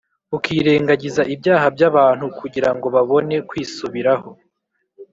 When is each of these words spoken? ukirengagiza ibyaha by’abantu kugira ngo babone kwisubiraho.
ukirengagiza 0.37 1.21
ibyaha 1.33 1.65
by’abantu 1.75 2.25
kugira 2.39 2.69
ngo 2.75 2.87
babone 2.95 3.35
kwisubiraho. 3.49 4.29